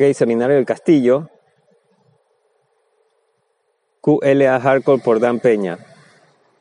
[0.00, 1.28] Ok, Seminario del Castillo.
[4.00, 5.76] QLA Hardcore por Dan Peña.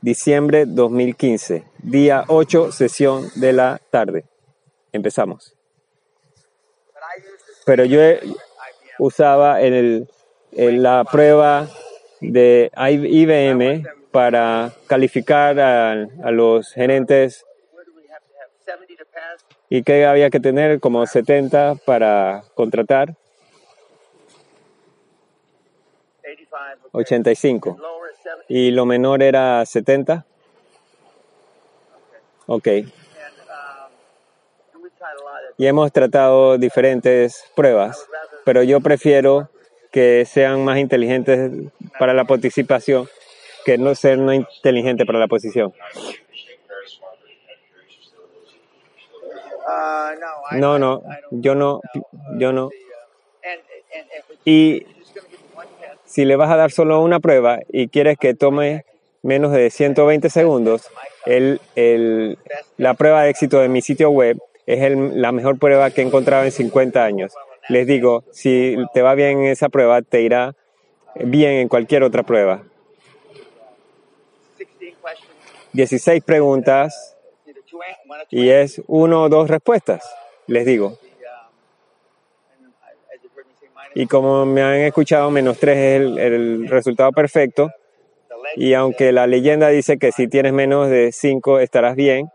[0.02, 1.64] Diciembre 2015.
[1.78, 4.26] Día 8, sesión de la tarde.
[4.92, 5.56] Empezamos.
[7.66, 8.02] Pero yo
[8.98, 10.10] usaba en, el,
[10.52, 11.70] en la prueba
[12.20, 17.46] de IBM para calificar a, a los gerentes
[19.70, 23.16] y que había que tener como 70 para contratar.
[26.92, 27.78] 85.
[28.48, 30.26] Y lo menor era 70.
[32.48, 32.68] Ok.
[35.58, 38.08] Y hemos tratado diferentes pruebas,
[38.46, 39.50] pero yo prefiero
[39.92, 41.52] que sean más inteligentes
[41.98, 43.10] para la participación
[43.66, 45.74] que no ser no inteligente para la posición.
[50.54, 51.82] No, no, yo no,
[52.38, 52.70] yo no.
[54.46, 54.86] Y
[56.10, 58.84] si le vas a dar solo una prueba y quieres que tome
[59.22, 60.90] menos de 120 segundos,
[61.28, 62.40] el, el,
[62.78, 66.04] la prueba de éxito de mi sitio web es el, la mejor prueba que he
[66.04, 67.34] encontrado en 50 años.
[67.68, 70.56] Les digo, si te va bien en esa prueba, te irá
[71.14, 72.64] bien en cualquier otra prueba.
[75.74, 77.16] 16 preguntas
[78.32, 80.04] y es uno o dos respuestas,
[80.48, 80.98] les digo.
[83.96, 87.72] Y como me han escuchado, menos tres es el, resultado perfecto.
[88.56, 92.30] Y aunque la leyenda dice que si tienes menos de cinco estarás bien,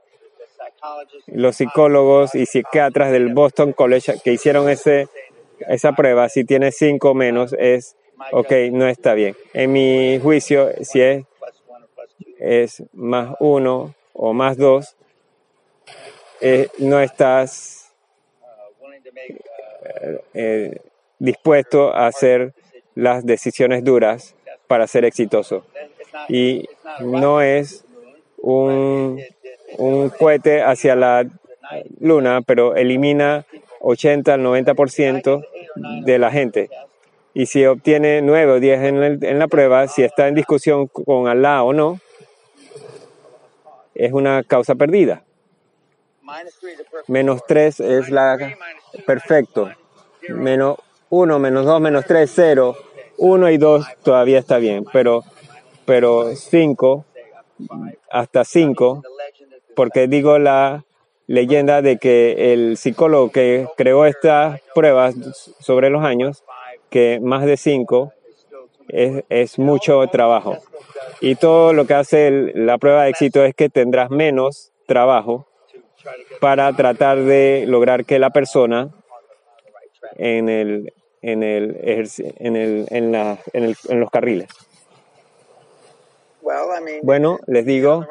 [1.27, 5.09] los psicólogos y psiquiatras del Boston College que hicieron ese,
[5.69, 7.97] esa prueba, si tienes cinco o menos, es,
[8.33, 9.35] ok, no está bien.
[9.55, 11.25] En mi juicio, si es,
[12.39, 14.97] es más uno o más dos,
[16.41, 17.85] eh, no estás
[19.95, 20.81] eh, eh,
[21.25, 22.53] dispuesto a hacer
[22.95, 24.35] las decisiones duras
[24.67, 25.65] para ser exitoso.
[26.29, 26.69] Y
[27.01, 27.85] no es
[28.39, 29.21] un,
[29.79, 31.27] un cohete hacia la
[32.01, 33.45] luna, pero elimina
[33.81, 35.47] 80 al 90%
[36.05, 36.71] de la gente.
[37.33, 41.27] Y si obtiene 9 o 10 en, en la prueba, si está en discusión con
[41.27, 41.99] Allah o no,
[43.95, 45.25] es una causa perdida.
[47.09, 48.57] Menos 3 es la
[49.07, 49.71] perfecto.
[50.29, 50.79] Menos
[51.11, 52.77] 1, menos 2, menos 3, 0.
[53.17, 55.23] 1 y 2 todavía está bien, pero,
[55.85, 57.05] pero 5,
[58.11, 59.03] hasta 5,
[59.77, 60.85] porque digo la
[61.27, 65.15] leyenda de que el psicólogo que creó estas pruebas
[65.61, 66.45] sobre los años,
[66.91, 68.13] que más de 5
[68.89, 70.59] es, mucho trabajo.
[71.21, 75.47] Y todo lo que hace la prueba de éxito es que tendrás menos trabajo
[76.41, 78.91] para tratar de lograr que la persona
[80.17, 80.93] en el
[81.23, 81.77] en el
[82.39, 84.49] en el en, la, en, el, en los carriles.
[87.03, 88.07] Bueno, les digo,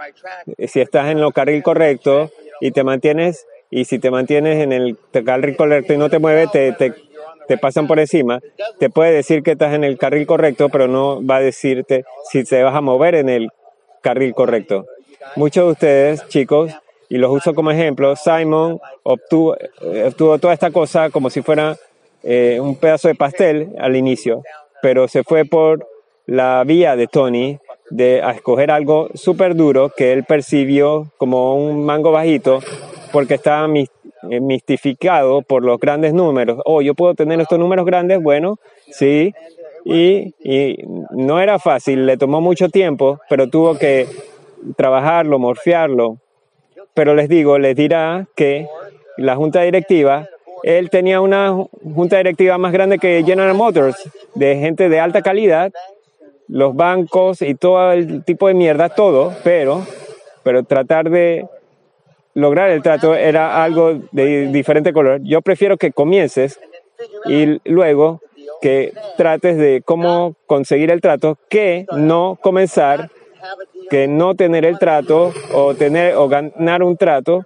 [0.68, 2.32] si estás en el carril correcto
[2.62, 6.52] y te mantienes y si te mantienes en el carril correcto y no te mueves,
[6.52, 6.94] te, te,
[7.48, 8.40] te pasan por encima,
[8.80, 12.44] te puede decir que estás en el carril correcto, pero no va a decirte si
[12.44, 13.50] te vas a mover en el
[14.02, 14.86] carril correcto.
[15.36, 16.74] Muchos de ustedes, chicos,
[17.14, 21.78] y los uso como ejemplo, Simon obtuvo, eh, toda esta cosa como si fuera
[22.24, 24.42] eh, un pedazo de pastel al inicio,
[24.82, 25.88] pero se fue por
[26.26, 27.60] la vía de Tony
[27.92, 32.62] de a escoger algo súper duro que él percibió como un mango bajito
[33.12, 36.62] porque estaba eh, mistificado por los grandes números.
[36.66, 38.58] Oh, yo puedo tener estos números grandes, bueno,
[38.90, 39.36] sí,
[39.86, 44.08] y, y no era fácil, le tomó mucho tiempo, pero tuvo que
[44.76, 46.18] trabajarlo, morfearlo,
[46.94, 48.68] pero les digo, les dirá que
[49.18, 50.28] la junta directiva,
[50.64, 53.98] él tenía una junta directiva más grande que General Motors,
[54.36, 55.72] de gente de alta calidad,
[56.48, 59.86] los bancos y todo el tipo de mierda, todo, pero,
[60.44, 61.48] pero tratar de
[62.34, 65.22] lograr el trato era algo de diferente color.
[65.24, 66.60] Yo prefiero que comiences
[67.26, 68.22] y luego
[68.62, 73.10] que trates de cómo conseguir el trato que no comenzar
[73.94, 77.44] que no tener el trato o tener o ganar un trato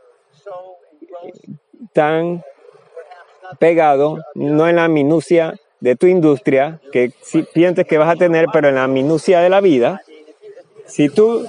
[1.91, 2.41] tan
[3.59, 8.45] pegado, no en la minucia de tu industria, que si piensas que vas a tener,
[8.53, 10.01] pero en la minucia de la vida,
[10.85, 11.45] si tú,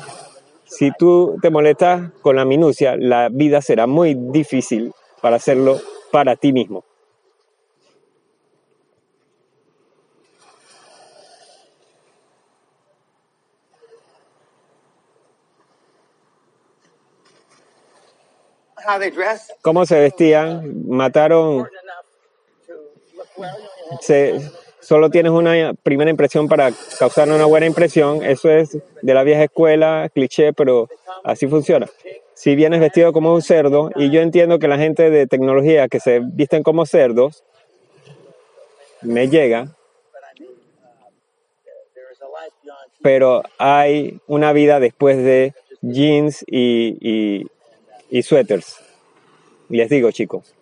[0.65, 4.91] si tú te molestas con la minucia, la vida será muy difícil
[5.23, 5.79] para hacerlo
[6.11, 6.83] para ti mismo.
[19.63, 20.89] ¿Cómo se vestían?
[20.89, 21.69] Mataron
[24.01, 24.41] se,
[24.81, 28.25] solo tienes una primera impresión para causar una buena impresión.
[28.25, 30.89] Eso es de la vieja escuela, cliché, pero
[31.25, 31.87] así funciona.
[32.35, 36.01] Si vienes vestido como un cerdo, y yo entiendo que la gente de tecnología que
[36.01, 37.45] se visten como cerdos,
[39.03, 39.75] me llega,
[43.03, 47.47] pero hay una vida después de jeans y, y,
[48.11, 48.77] y suéteres.
[49.69, 50.55] Les digo, chicos.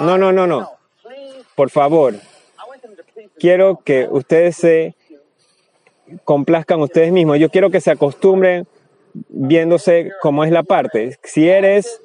[0.00, 0.70] No, no, no, no.
[1.54, 2.14] Por favor,
[3.38, 4.94] quiero que ustedes se
[6.24, 7.38] complazcan ustedes mismos.
[7.38, 8.66] Yo quiero que se acostumbren
[9.28, 11.16] viéndose cómo es la parte.
[11.22, 12.00] Si eres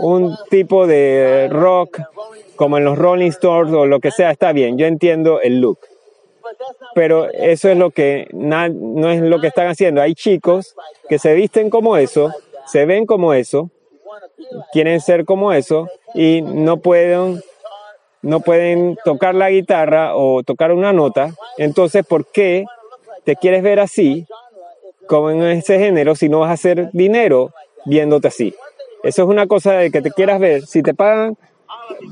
[0.00, 2.00] un tipo de rock,
[2.56, 4.78] como en los Rolling Stones o lo que sea, está bien.
[4.78, 5.80] Yo entiendo el look.
[6.96, 10.00] Pero eso es lo que no es lo que están haciendo.
[10.00, 10.74] Hay chicos
[11.10, 12.32] que se visten como eso,
[12.64, 13.68] se ven como eso,
[14.72, 17.42] quieren ser como eso y no pueden
[18.22, 21.34] no pueden tocar la guitarra o tocar una nota.
[21.58, 22.64] Entonces, ¿por qué
[23.24, 24.26] te quieres ver así,
[25.06, 27.52] como en ese género, si no vas a hacer dinero
[27.84, 28.54] viéndote así?
[29.02, 30.66] Eso es una cosa de que te quieras ver.
[30.66, 31.36] Si te pagan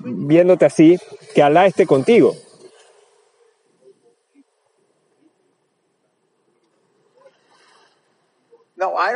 [0.04, 0.98] viéndote así,
[1.34, 2.34] que Alá esté contigo.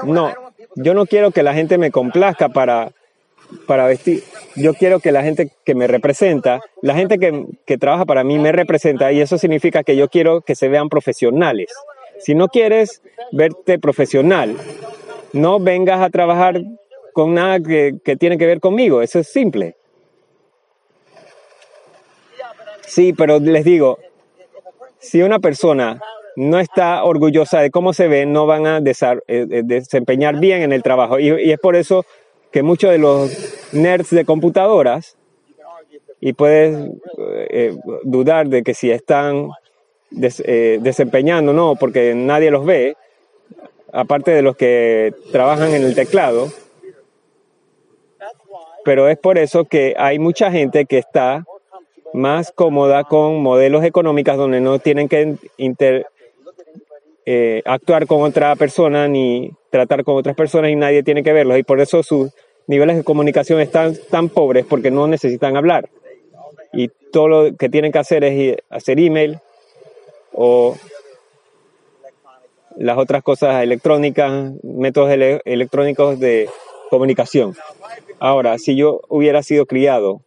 [0.04, 0.32] No,
[0.76, 2.92] yo no quiero que la gente me complazca para,
[3.66, 4.22] para vestir.
[4.56, 8.38] Yo quiero que la gente que me representa, la gente que, que trabaja para mí
[8.38, 11.72] me representa y eso significa que yo quiero que se vean profesionales.
[12.18, 14.56] Si no quieres verte profesional,
[15.32, 16.60] no vengas a trabajar
[17.12, 19.02] con nada que, tiene que ver conmigo.
[19.02, 19.76] Eso es simple.
[22.86, 23.98] Sí, pero les digo,
[24.98, 26.00] si una persona
[26.38, 30.73] no está orgullosa de cómo se ve, no van a eh, eh, desempeñar bien en
[30.73, 31.19] el trabajo.
[31.19, 32.05] Y, es por eso
[32.52, 35.17] que muchos de los nerds de computadoras,
[36.20, 36.90] y puedes
[37.50, 39.50] eh, dudar de que si están
[40.11, 42.96] desempeñando, no, porque nadie los ve,
[43.93, 46.49] aparte de los que trabajan en el teclado,
[48.85, 51.44] pero es por eso que hay mucha gente que está
[52.14, 55.37] más cómoda con modelos económicos donde no tienen que
[57.30, 61.58] eh, actuar con otra persona ni tratar con otras personas y nadie tiene que verlos.
[61.58, 62.30] Y por eso sus
[62.66, 65.90] niveles de comunicación están tan pobres porque no necesitan hablar.
[66.72, 69.40] Y todo lo que tienen que hacer es hacer email
[70.32, 70.75] o
[72.78, 75.10] las otras cosas electrónicas, métodos
[75.44, 76.48] electrónicos de
[76.88, 77.54] comunicación.
[78.20, 80.22] Ahora, si yo hubiera sido criado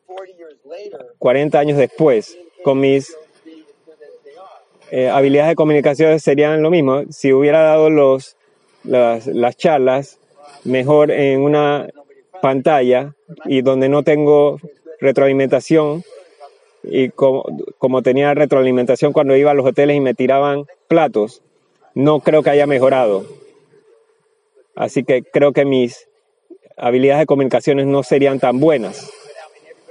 [1.17, 3.17] 40 años después con mis
[4.91, 7.03] eh, habilidades de comunicación serían lo mismo.
[7.09, 8.35] Si hubiera dado los,
[8.83, 10.19] las, las charlas
[10.65, 11.87] mejor en una
[12.41, 13.15] pantalla
[13.45, 14.59] y donde no tengo
[14.99, 16.03] retroalimentación
[16.83, 17.45] y como,
[17.77, 21.41] como, tenía retroalimentación cuando iba a los hoteles y me tiraban platos,
[21.93, 23.25] no creo que haya mejorado.
[24.75, 26.09] Así que creo que mis
[26.75, 29.09] habilidades de comunicaciones no serían tan buenas.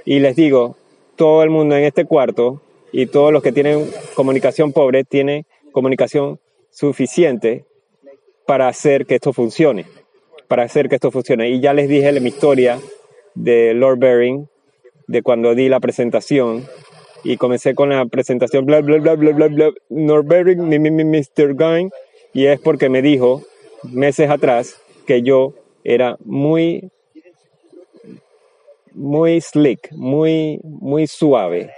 [0.05, 0.77] Y les digo,
[1.17, 2.61] todo el mundo en este cuarto
[2.93, 7.65] y todos los que tienen comunicación pobre tienen comunicación suficiente
[8.47, 9.87] para hacer que esto funcione,
[10.49, 11.51] para hacer que esto funcione.
[11.51, 12.81] Y ya les dije mi historia
[13.35, 14.49] de Lord Bering,
[15.07, 16.67] de cuando di la presentación
[17.25, 21.05] y comencé con la presentación, bla, bla, bla, bla, bla, bla, Lord Bering, mi, mi,
[21.05, 21.55] Mr.
[21.55, 21.91] Gain,
[22.33, 23.43] y es porque me dijo
[23.83, 26.91] meses atrás que yo era muy,
[28.93, 31.71] muy slick, muy, muy suave.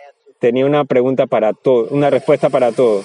[0.43, 3.05] Tenía una pregunta para todo, una respuesta para todo.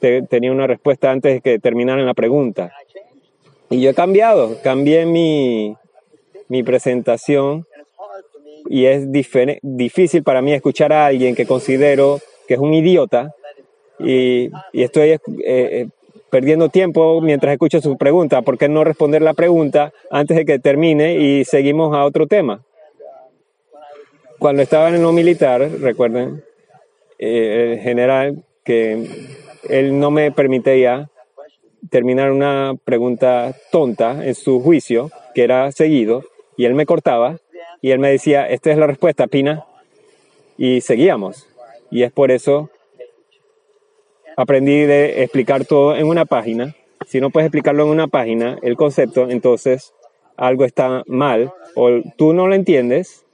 [0.00, 2.72] Tenía una respuesta antes de que terminaran la pregunta.
[3.70, 5.76] Y yo he cambiado, cambié mi,
[6.48, 7.68] mi presentación
[8.68, 13.32] y es difícil para mí escuchar a alguien que considero que es un idiota
[14.00, 15.88] y, y estoy eh, eh,
[16.30, 18.42] perdiendo tiempo mientras escucho su pregunta.
[18.42, 22.64] ¿Por qué no responder la pregunta antes de que termine y seguimos a otro tema?
[24.40, 26.42] Cuando estaba en lo militar, recuerden,
[27.24, 29.06] eh, general, que
[29.68, 31.08] él no me permitía
[31.88, 36.24] terminar una pregunta tonta en su juicio, que era seguido,
[36.56, 37.38] y él me cortaba,
[37.80, 39.64] y él me decía, esta es la respuesta, Pina,
[40.58, 41.48] y seguíamos.
[41.92, 42.70] Y es por eso
[44.36, 46.74] aprendí de explicar todo en una página.
[47.06, 49.94] Si no puedes explicarlo en una página, el concepto, entonces
[50.36, 53.24] algo está mal o tú no lo entiendes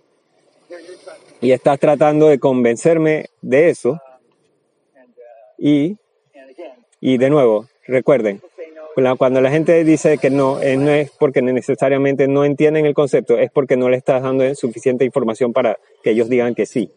[1.41, 4.01] y estás tratando de convencerme de eso.
[5.57, 5.97] Y,
[7.01, 8.41] y de nuevo, recuerden,
[9.17, 13.51] Cuando la gente dice que no, no es porque necesariamente no entienden el concepto, es
[13.51, 16.91] porque no le estás dando suficiente información para que ellos digan que sí.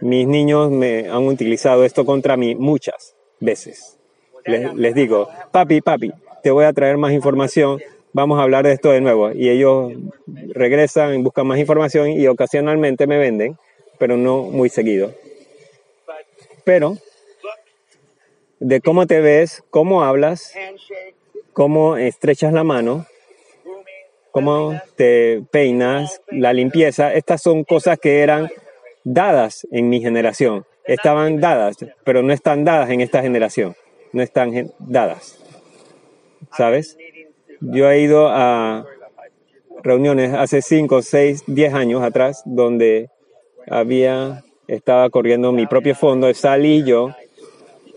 [0.00, 3.98] Mis niños me han utilizado esto contra mí muchas veces.
[4.44, 6.12] Les, les digo, papi, papi,
[6.42, 7.80] te voy a traer más información,
[8.14, 9.30] vamos a hablar de esto de nuevo.
[9.32, 9.92] Y ellos
[10.54, 13.58] regresan, buscan más información y ocasionalmente me venden,
[13.98, 15.12] pero no muy seguido.
[16.64, 16.96] Pero
[18.60, 20.54] de cómo te ves, cómo hablas,
[21.52, 23.04] cómo estrechas la mano,
[24.30, 28.50] cómo te peinas, la limpieza, estas son cosas que eran
[29.02, 30.64] dadas en mi generación.
[30.86, 33.74] Estaban dadas, pero no están dadas en esta generación.
[34.12, 35.38] No están dadas.
[36.56, 36.96] ¿Sabes?
[37.72, 38.84] Yo he ido a
[39.82, 43.10] reuniones hace 5, 6, 10 años atrás donde
[43.68, 47.10] había, estaba corriendo mi propio fondo, Sally y yo,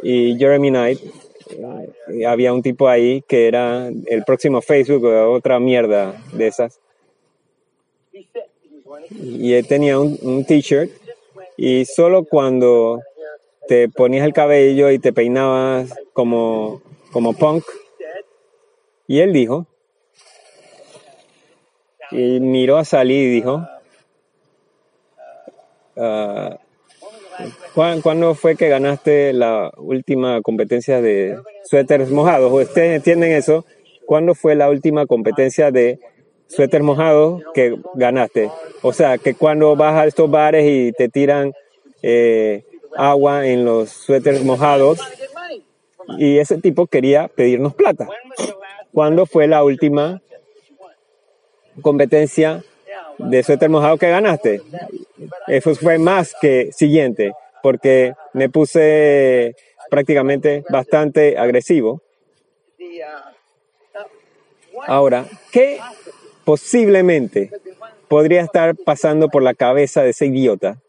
[0.04, 1.00] y Jeremy Knight,
[2.28, 6.80] había un tipo ahí que era el próximo Facebook otra mierda de esas.
[9.12, 10.92] Y él tenía un, un t-shirt
[11.56, 13.02] y solo cuando
[13.68, 16.82] te ponías el cabello y te peinabas como,
[17.12, 17.66] como punk,
[19.08, 19.66] y él dijo,
[22.12, 23.68] y miró a Sally y dijo,
[25.96, 26.56] uh,
[27.74, 32.52] ¿Cuándo fue que ganaste la última competencia de suéteres mojados?
[32.52, 33.66] ¿Ustedes entienden eso?
[34.06, 36.00] ¿Cuándo fue la última competencia de
[36.48, 38.50] suéteres mojados que ganaste?
[38.82, 41.54] O sea, que cuando vas a estos bares y te tiran
[42.02, 42.64] eh,
[42.96, 45.00] agua en los suéteres mojados
[46.18, 48.08] y ese tipo quería pedirnos plata.
[48.94, 50.22] ¿Cuándo fue la última
[51.82, 52.64] competencia
[53.18, 54.62] de suéter mojado que ganaste?
[55.48, 59.56] Eso fue más que siguiente porque me puse
[59.90, 62.02] prácticamente bastante agresivo.
[64.86, 65.80] Ahora, ¿qué
[66.46, 67.52] posiblemente
[68.08, 70.82] podría estar pasando por la cabeza de ese idiota?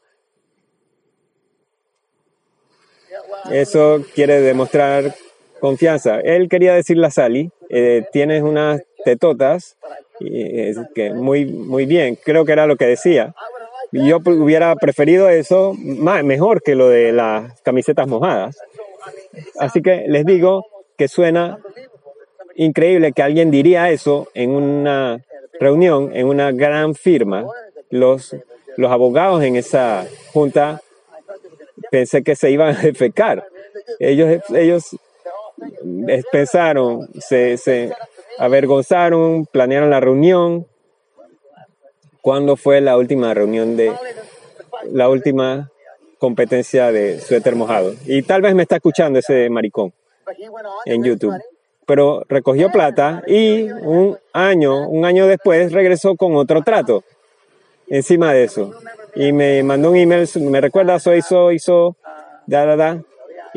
[3.51, 5.15] Eso quiere demostrar
[5.61, 6.21] confianza.
[6.21, 9.77] Él quería decirle a Sally, eh, tienes unas tetotas,
[10.21, 13.35] y, que muy, muy bien, creo que era lo que decía.
[13.93, 18.59] Yo hubiera preferido eso más, mejor que lo de las camisetas mojadas.
[19.59, 21.59] Así que les digo que suena
[22.55, 25.25] increíble que alguien diría eso en una
[25.59, 27.47] reunión, en una gran firma.
[27.91, 28.37] Los,
[28.77, 30.83] los abogados en esa junta
[31.91, 33.47] pensé que se iban a defecar.
[33.99, 34.97] Ellos, ellos
[36.31, 37.93] pensaron, se, se
[38.39, 40.67] avergonzaron, planearon la reunión,
[42.29, 43.91] ¿Cuándo fue la última reunión de
[44.93, 45.71] la última
[46.19, 47.95] competencia de suéter mojado?
[48.05, 49.95] Y tal vez me está escuchando ese maricón
[50.85, 51.35] en YouTube.
[51.87, 57.03] Pero recogió plata y un año, un año después regresó con otro trato
[57.89, 58.75] encima de eso.
[59.15, 61.93] Y me mandó un email, me recuerda, soy, soy, soy,
[62.47, 63.03] da, da, da.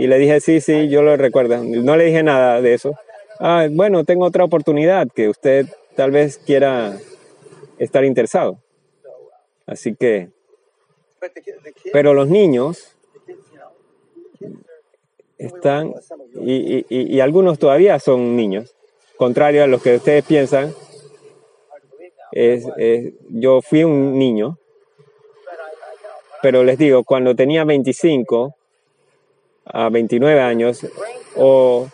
[0.02, 1.64] Y le dije, sí, sí, yo lo recuerdo.
[1.64, 2.98] No le dije nada de eso.
[3.40, 6.98] Ah, bueno, tengo otra oportunidad que usted tal vez quiera
[7.78, 8.58] estar interesado.
[9.68, 10.30] Así que,
[11.94, 12.98] pero los niños
[15.38, 15.94] están,
[16.42, 18.76] y, y, algunos todavía son niños,
[19.18, 20.74] contrario a lo que ustedes piensan,
[23.30, 24.58] yo fui un niño,
[26.42, 28.56] pero les digo, cuando tenía 25
[29.66, 30.86] a 29 años,
[31.36, 31.88] o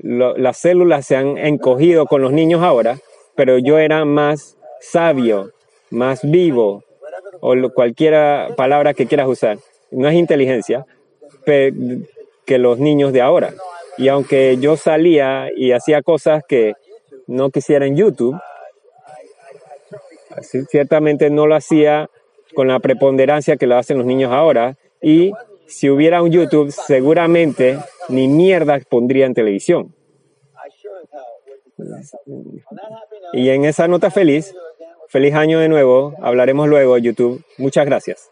[0.00, 2.98] las células se han encogido con los niños ahora,
[3.34, 5.52] pero yo era más sabio,
[5.90, 6.84] más vivo,
[7.40, 9.58] o cualquier palabra que quieras usar.
[9.90, 10.86] No es inteligencia
[11.44, 13.54] que los niños de ahora.
[13.96, 16.74] Y aunque yo salía y hacía cosas que
[17.26, 18.38] no quisiera en YouTube,
[20.70, 22.08] ciertamente no lo hacía
[22.54, 24.76] con la preponderancia que lo hacen los niños ahora.
[25.02, 25.32] Y
[25.68, 29.94] si hubiera un YouTube, seguramente ni mierda pondría en televisión.
[33.32, 34.54] Y en esa nota feliz,
[35.08, 36.14] Feliz año de nuevo.
[36.20, 37.42] Hablaremos luego, YouTube.
[37.56, 38.30] Muchas gracias.